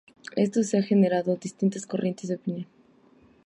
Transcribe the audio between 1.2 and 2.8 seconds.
distintas corrientes de opinión.